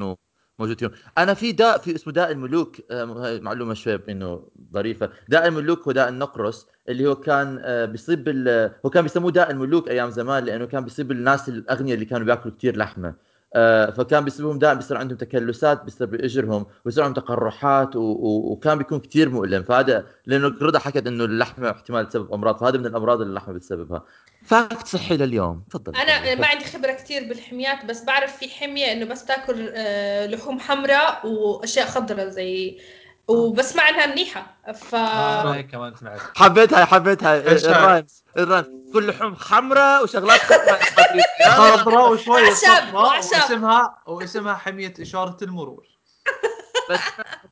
[0.67, 5.11] بيكونوا موجودين أنا في داء في اسمه داء الملوك آه، معلومة شوي إنه ظريفة.
[5.29, 8.71] داء الملوك هو داء النقرس اللي هو كان آه، بيصيب بال...
[8.87, 12.55] هو كان بيسموه داء الملوك أيام زمان لأنه كان بيصيب الناس الأغنياء اللي كانوا بياكلوا
[12.59, 13.30] كثير لحمة.
[13.55, 18.01] آه، فكان بيصيبهم دائما بيصير عندهم تكلسات بيصير باجرهم ويصير عندهم تقرحات و...
[18.01, 18.53] و...
[18.53, 19.63] وكان بيكون كثير مؤلم.
[19.63, 24.05] فهذا لأنه رضا حكت إنه اللحمة احتمال تسبب أمراض فهذا من الأمراض اللي اللحمة بتسببها.
[24.43, 25.65] fact صحي لليوم.
[25.71, 25.97] تفضل.
[25.97, 30.61] أنا ما عندي خبرة كثير بالحميات بس بعرف في حمية إنه بس تاكل آه، لحوم
[30.61, 32.79] حمراء وأشياء خضراء زي
[33.31, 34.47] وبسمع انها منيحة.
[34.75, 36.21] ف آه، كمان سمعت.
[36.37, 37.35] حبيتها حبيتها.
[37.53, 38.07] إيش هاي؟ ال rhyme
[38.39, 42.95] ال rhyme كل لحوم حمراء وشغلات خضراء وعشب، صفراء.
[42.95, 45.87] واسمها واسمها حمية إشارة المرور.
[46.91, 47.01] بس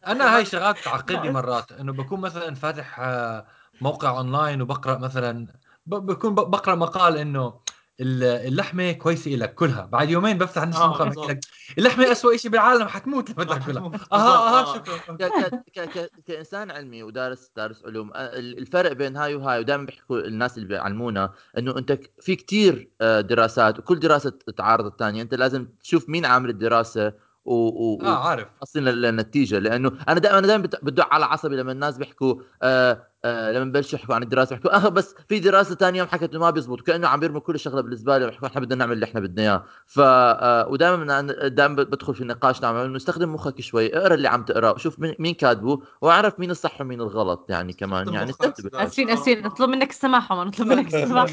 [0.07, 1.73] أنا هاي شغلات تعقدني مرات.
[1.73, 3.47] إنه بكون مثلا فاتح آه،
[3.81, 5.47] موقع اونلاين وبقرأ مثلا
[5.87, 7.55] ب- بكون ب- بقرأ مقال إنه
[8.01, 9.85] اللحمة كويسة لك كلها.
[9.93, 11.13] بعد يومين بفتح نفس آه،.
[11.29, 11.41] لك
[11.79, 14.75] اللحمة أسوأ شيء بالعالم حتموت لما تاكلها بالضبط، أها أها آه.
[14.75, 16.07] شكرا.
[16.27, 20.69] كإنسان علمي ودارس دارس علوم آه، ال- الفرق بين هاي وهاي ودائما بيحكوا الناس اللي
[20.69, 26.27] بيعلمونا إنه أنت في كتير آه، دراسات وكل دراسة تعارض الثانية أنت لازم تشوف مين
[26.27, 27.13] عامل الدراسة
[27.45, 28.49] و, و, آه عارف.
[28.63, 29.59] أصلا للنتيجة.
[29.59, 34.15] لأنه أنا دائما دائما بدق على عصبي لما الناس بيحكوا آه آه لما ببلشوا يحكوا
[34.15, 37.21] عن الدراسة بيحكوا آه بس في دراسة ثانية يوم حكت إنه ما بيزبط كأنه عم
[37.21, 41.21] بيرموا كل الشغله بالزباله ويحكوا إحنا بدنا نعمل اللي إحنا بدنا إياه ف آه ودائما
[41.49, 45.35] دائما بدخل في النقاش نعمل إنه استخدم مخك شوي اقرأ اللي عم تقرأه وشوف مين
[45.35, 50.33] كاتبه واعرف مين الصح ومين الغلط يعني كمان استخدم يعني أسفين أسفين نطلب منك السماح
[50.33, 51.31] عمر نطلب منك السماح.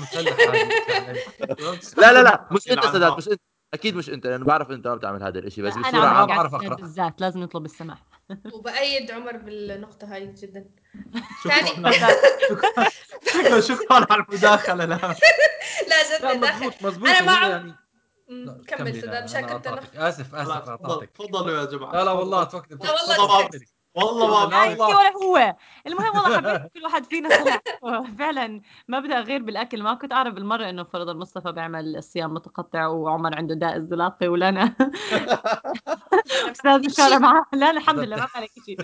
[1.98, 2.86] لا لا لا مش أنت.
[2.86, 3.41] سداد مش أنت
[3.74, 6.56] أكيد مش أنت لأنه بعرف أنت ما بتعمل هذا الشيء بس أنا بصورة عامة بعرف
[6.56, 6.76] أقرأ.
[6.76, 8.04] بالذات لازم نطلب السماح
[8.54, 10.65] وبأيد عمر بالنقطة هاي جدا
[11.43, 12.10] شكرا.
[13.34, 15.15] شكرا شكرا على المداخلة لا.
[15.88, 17.75] لا جد مضبوط مضبوط أنا ما يعني.
[18.67, 19.67] كمل سداد مشان كنت.
[19.95, 21.91] آسف آسف قطعتك تفضلوا يا جماعة.
[21.93, 23.49] لا لا والله توقف لا والله
[23.95, 25.55] والله ما والله ولا هو
[25.88, 27.62] المهم والله حبيت كل واحد فينا طلع
[28.19, 29.84] فعلا مبدأ غير بالأكل.
[29.84, 34.49] ما كنت أعرف بالمرة إنه فرضا مصطفى بيعمل صيام متقطع وعمر عنده داء الزلاقه ولا
[36.52, 38.80] أستاذ مشارة معاه لا لا الحمد لله ما عليك شيء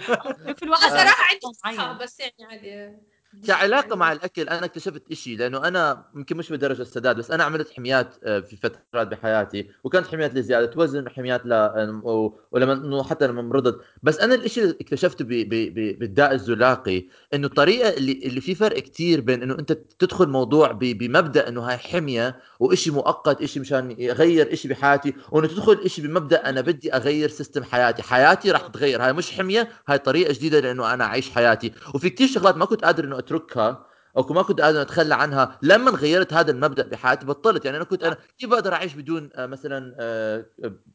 [0.59, 2.75] كل واحد صراحة عندي بس يعني عادي.
[3.47, 7.71] كعلاقة مع الأكل أنا اكتشفت إشي لأنه أنا يمكن مش بدرجه السداد بس أنا عملت
[7.71, 11.53] حميات آه، في فترات بحياتي وكانت حميات لزياده وزن وحميات ل
[12.03, 13.81] و- ولما حتى لما مرضت.
[14.03, 15.27] بس أنا الإشي اللي اكتشفته ب...
[15.29, 15.49] ب...
[15.49, 15.99] ب...
[15.99, 20.79] بالداء الزلاقي إنه الطريقة اللي اللي في فرق كتير بين إنه أنت تدخل موضوع ب...
[20.79, 26.49] بمبدأ إنه هاي حمية وإشي مؤقت إشي مشان يغير إشي بحياتي وإنه تدخل إشي بمبدأ
[26.49, 28.01] أنا بدي أغير system حياتي.
[28.03, 31.71] حياتي راح تتغير هاي مش حمية هاي طريقة جديدة لإنه أنا أعيش حياتي.
[31.95, 33.85] وفي كتير شغلات ما كنت قادر إنه أتركها.
[34.17, 35.59] أو ما كنت قادر أتخلى عنها.
[35.61, 37.65] لما غيرت هذا المبدأ بحياتي بطلت.
[37.65, 40.45] يعني أنا كنت أنا كيف بقدر أعيش بدون آه، مثلا آه،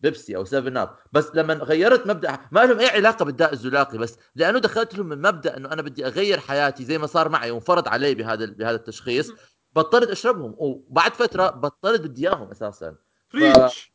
[0.00, 4.18] بيبسي أو 7 اب بس لما غيرت مبدأ ما لهم أي علاقة بالداء الزلاقي بس.
[4.34, 7.88] لأنه دخلت لهم من مبدأ إنه أنا بدي أغير حياتي زي ما صار معي وانفرض
[7.88, 9.32] علي بهذا بهذا التشخيص.
[9.76, 10.54] بطلت أشربهم.
[10.58, 12.94] وبعد فترة بطلت بدي إياهم أساسا.
[13.28, 13.92] فريتش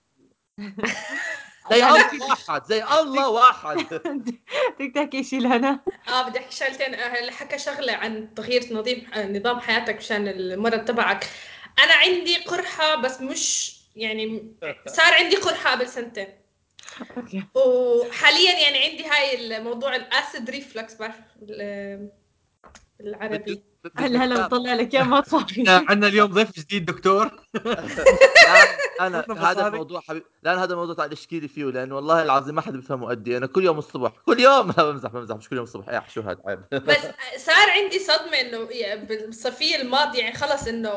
[1.71, 3.77] زي الله واحد زي الله واحد.
[4.79, 5.79] بدك تحكي شيء لهنا.
[6.07, 6.93] آه بدي أحكي شغلتين.
[6.95, 11.27] آه، حكى شغلة عن تغيير نظام آه، نظام حياتك مشان المرض تبعك.
[11.84, 14.53] أنا عندي قرحة بس مش يعني
[14.97, 16.27] صار عندي قرحة قبل سنتين.
[17.17, 17.43] أوكي.
[17.55, 22.10] وحاليا يعني عندي هاي الموضوع ال acid reflux بعرف ال-
[22.99, 23.63] بالعربي
[23.97, 27.31] هلا هلا بطلع لك يا ما صافي عندنا اليوم ضيف جديد دكتور.
[29.01, 32.61] أنا هذا الموضوع حبيب لأن هذا الموضوع تعال اشكي لي فيه لأنه والله العظيم ما
[32.61, 34.67] حدا بيفهمه قدي أنا كل يوم الصبح كل يوم.
[34.77, 35.89] لا بمزح بمزح مش كل يوم الصبح.
[35.89, 36.59] يا شو هذا عيب.
[36.87, 36.97] بس
[37.37, 40.93] صار عندي صدمة إنه يعني بالصيفية الماضية يعني خلص إنه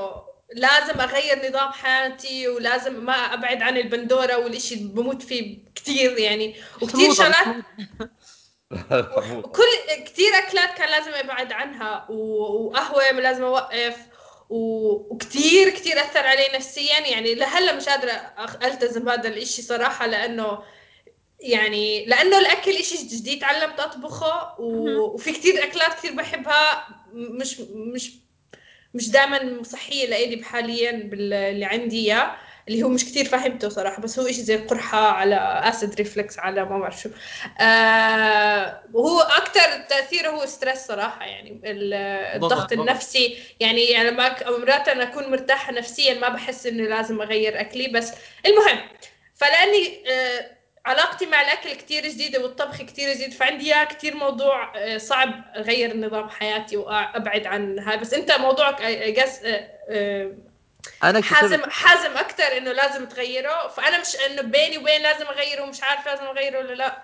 [0.54, 6.54] لازم أغير نظام حياتي ولازم ما أبعد عن البندورة والإشي اللي بموت فيه كثير يعني.
[6.82, 7.56] وكثير شغلات
[9.44, 9.62] وكل
[10.06, 13.96] كثير أكلات كان لازم أبعد عنها و- وقهوة لازم أوقف
[14.50, 16.98] وكثير كثير أثر علي نفسيا.
[17.00, 20.58] يعني لهلأ مش قادرة أخ- ألتزم بهذا الإشي صراحة لأنه
[21.40, 24.98] يعني لأنه الأكل إشي جديد تعلمت أطبخه و...
[25.00, 26.88] وفي كثير أكلات كثير بحبها.
[27.12, 28.12] مش مش
[28.94, 32.36] مش دائما صحية لإلي حاليا باللي عندي إياه.
[32.68, 35.34] اللي هو مش كثير فهمته صراحة بس هو إشي زي قرحة على
[35.68, 37.08] acid reflux على ما بعرف شو.
[37.60, 41.94] آه وهو أكثر تأثيره هو stress صراحة يعني ال-
[42.34, 42.72] الضغط ضغط.
[42.72, 43.38] النفسي.
[43.60, 48.12] يعني يعني أك- مرات أنا أكون مرتاحة نفسيا ما بحس إنه لازم أغير أكلي بس
[48.46, 48.78] المهم
[49.34, 50.50] فلأني آه
[50.86, 55.96] علاقتي مع الأكل كتير جديدة والطبخ كتير جديد فعندي إياه كتير موضوع آه، صعب أغير
[55.96, 57.96] نظام حياتي وابعد عن هاي.
[57.96, 58.82] بس أنت موضوعك
[59.18, 59.40] قص
[61.04, 63.68] أنا حازم حازم أكثر إنه لازم تغيره.
[63.68, 67.02] فأنا مش إنه بيني وبين لازم أغيره ومش عارفة لازم أغيره ولا لا.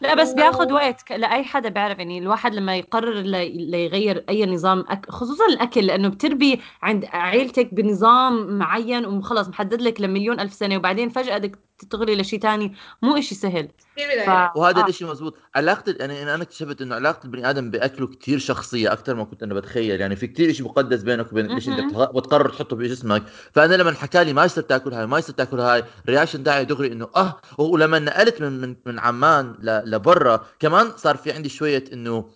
[0.00, 1.98] لا بس بياخد وقت لأي حدا بيعرف.
[1.98, 5.10] يعني الواحد لما يقرر ل- ليغير أي نظام أك...
[5.10, 11.08] خصوصا الأكل لأنه بتربي عند عيلتك بنظام معين وخلص محدد لك لمليون ألف سنة وبعدين
[11.08, 11.58] فجأة بدك
[11.90, 13.68] تغلي لشيء تاني مو إشي سهل.
[13.96, 14.00] ف...
[14.04, 14.84] بداية وهذا آه.
[14.84, 19.24] الإشي مزبوط علاقة يعني أنا اكتشفت إنه علاقة البني آدم بأكله كتير شخصية أكثر ما
[19.24, 21.90] كنت أنا بتخيل يعني في كتير إشي مقدس بينك وبين مهم.
[21.90, 25.60] بتغ- بتقرر تحطه بجسمك فأنا لما حكى لي ما يصير تأكل هاي ما يصير تأكل
[25.60, 30.90] هاي reaction تاعي دغري إنه آه ولما نقلت من من من عمان ل- لبرا كمان
[30.96, 32.30] صار في عندي شوية إنه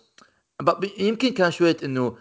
[0.99, 2.17] يمكن كان شوية إنه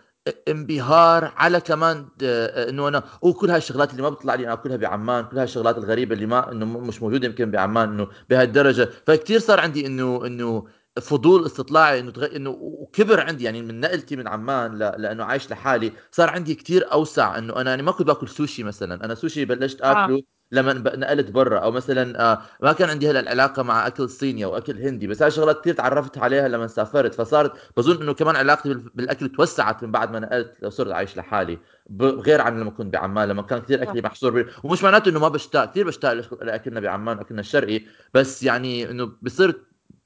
[0.49, 4.77] انبهار على كمان آه، إنه أنا وكل هاي الشغلات اللي ما بتطلع لي أنا اكلها
[4.77, 9.39] بعمان كل هاي الشغلات الغريبة اللي ما إنه مش موجودة يمكن بعمان إنه بهالدرجة فكتير
[9.39, 10.65] صار عندي إنه إنه
[11.01, 12.37] فضول استطلاعي إنه تغ...
[12.37, 14.79] إنه وكبر عندي يعني من نقلتي من عمان ل...
[14.79, 19.05] لأنه عايش لحالي صار عندي كتير أوسع إنه أنا يعني ما كنت باكل سوشي مثلا
[19.05, 20.23] أنا سوشي بلشت آه.
[20.53, 24.57] لما نقلت برا أو مثلا آه ما كان عندي هلا العلاقة مع أكل صيني أو
[24.57, 28.69] أكل هندي بس هاي شغلات كثير تعرفت عليها لما سافرت فصارت بظن إنه كمان علاقتي
[28.69, 31.59] بال- بالأكل توسعت من بعد ما نقلت صرت عايش لحالي
[32.01, 34.47] غير عن لما كنت بعمان لما كان كثير أكلي محصور بي...
[34.65, 36.13] ومش معناته إنه ما بشتاق كثير بشتاق
[36.45, 37.81] لأكلنا بعمان اكلنا الشرقي
[38.15, 39.63] بس يعني إنه بصير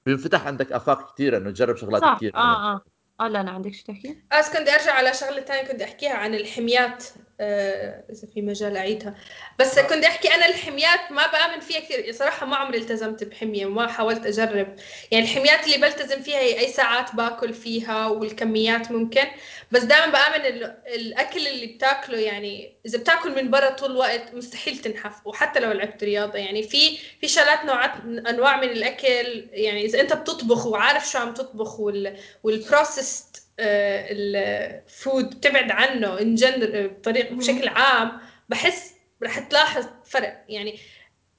[0.06, 2.84] بينفتح عندك آفاق كثيره إنه تجرب شغلات كثير آه آه.
[3.20, 6.34] آه لا لا عندك شيء تحكي؟ بس كنت أرجع على شغلة ثانية كنت أحكيها عن
[6.34, 7.04] الحميات.
[7.06, 9.14] آه، إذا في مجال أعيدها.
[9.58, 9.82] بس آه.
[9.82, 12.12] كنت أحكي أنا الحميات ما بآمن فيها كثير.
[12.12, 14.76] صراحة ما عمري التزمت بحمية وما حاولت أجرب.
[15.10, 19.24] يعني الحميات اللي بلتزم فيها هي أي ساعات باكل فيها والكميات ممكن.
[19.72, 24.78] بس دائما بآمن ال- الأكل اللي بتاكله يعني إذا بتاكل من برا طول الوقت مستحيل
[24.78, 25.26] تنحف.
[25.26, 27.92] وحتى لو لعبت رياضة يعني في في شغلات نوعات
[28.28, 29.46] أنواع من الأكل.
[29.52, 36.20] يعني إذا أنت بتطبخ وعارف شو عم تطبخ وال وال processed ال food بتبعد عنه
[36.20, 38.12] in general بطريقه بشكل عام
[38.48, 40.44] بحس رح تلاحظ فرق.
[40.48, 40.78] يعني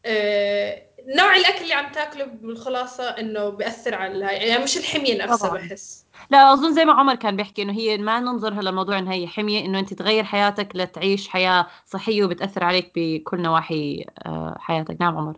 [0.06, 0.82] آه،
[1.18, 5.62] نوع الأكل اللي عم تاكله بالخلاصة إنه بيأثر على هاي يعني مش الحمية نفسها طبعاً.
[5.62, 6.06] بحس.
[6.30, 9.66] لا أظن زي ما عمر كان بيحكي إنه هي ما ننظرها لموضوع انه هي حمية
[9.66, 14.98] إنه أنت تغير حياتك لتعيش حياة صحية وبتأثر عليك بكل نواحي آه، حياتك.
[15.00, 15.38] نعم عمر.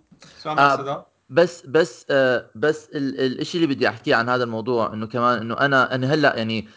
[0.89, 1.05] آه.
[1.29, 5.53] بس بس آه بس ال- الإشي اللي بدي أحكيه عن هذا الموضوع إنه كمان إنه
[5.59, 6.67] أنا أنا هلأ يعني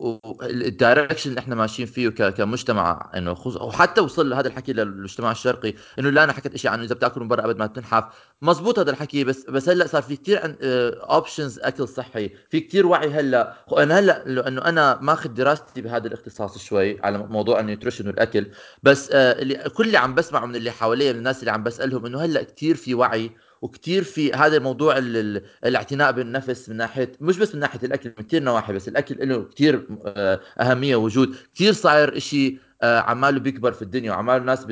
[0.00, 3.56] وال direction اللي إحنا ماشيين فيه كمجتمع إنه خص...
[3.56, 7.28] وحتى وصل هذا الحكي للمجتمع الشرقي إنه لا أنا حكيت شيء عنه إذا بتاكل من
[7.28, 8.04] برا أبد ما تنحف
[8.42, 12.30] مزبوط هذا الحكي بس بس هلأ صار في كثير options أكل صحي.
[12.50, 13.56] في كثير وعي هلأ.
[13.78, 18.46] أنا هلأ لأنه أنا ماخذ دراستي بهذا الاختصاص شوي على موضوع ال nutrition والأكل.
[18.82, 22.06] بس آه، اللي كل اللي عم بسمعه من اللي حواليا من الناس اللي عم بسألهم
[22.06, 23.30] إنه هلأ كثير في وعي
[23.62, 28.12] وكثير في هذا الموضوع ال- ال- الاعتناء بالنفس من ناحية مش بس من ناحية الأكل
[28.18, 31.34] من كثير نواحي بس الأكل له كثير آه، أهمية ووجود.
[31.54, 34.64] كثير صاير إشي آه، عماله بيكبر في الدنيا وعماله الناس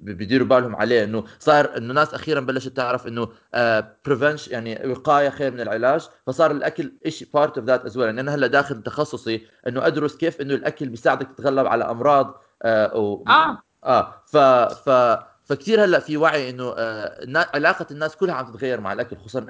[0.00, 3.28] بيديروا بالهم عليه إنه صار إنه ناس أخيرا بلشت تعرف إنه
[4.06, 6.08] prevention يعني وقاية خير من العلاج.
[6.26, 10.16] فصار الأكل شيء part of that as well يعني أنا هلأ داخل تخصصي إنه أدرس
[10.16, 13.24] كيف إنه الأكل بيساعدك تتغلب على أمراض آه، و...
[13.28, 13.62] آه.
[13.84, 14.36] آه ف
[14.88, 19.46] ف فكتير هلأ في وعي إنه آه علاقة الناس كلها عم تتغير مع الأكل خصوصا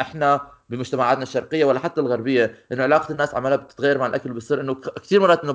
[0.00, 4.74] إحنا بمجتمعاتنا الشرقية ولا حتى الغربية إنه علاقة الناس عمالها بتتغير مع الأكل وبصير إنه
[4.74, 5.52] كثير مرات إنه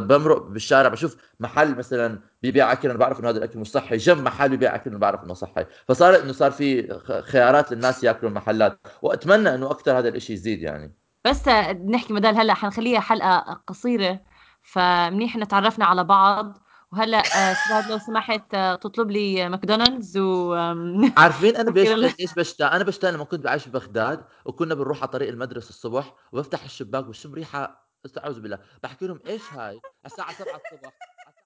[0.00, 4.22] بمرق بالشارع بشوف محل مثلا بيبيع أكل أنا بعرف إنه هذا الأكل مش صحي جنب
[4.22, 8.78] محل بيبيع أكل أنا بعرف إنه صحي فصار إنه صار في خيارات للناس يأكلوا المحلات
[9.02, 10.92] وأتمنى إنه أكثر هذا الإشي يزيد يعني.
[11.24, 11.48] بس
[11.88, 14.20] نحكي بدل هلأ حنخليها حلقة قصيرة
[14.62, 16.58] فمنيح ان تعرفنا على بعض
[16.92, 21.88] وهلأ آه، سراد لو سمحت آه، تطلب لي ماكدونالدز و آم، عارفين أنا بيش.
[22.20, 26.64] إيش بشتاق أنا بشتاق لما كنت بعيش ببغداد وكنا بنروح على طريق المدرسة الصبح وبفتح
[26.64, 28.58] الشباك وبشم ريحة أستعوذ بالله.
[28.82, 30.92] بحكي لهم إيش هاي؟ الساعة 7 الصبح.